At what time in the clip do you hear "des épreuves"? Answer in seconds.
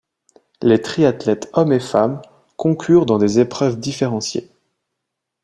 3.19-3.79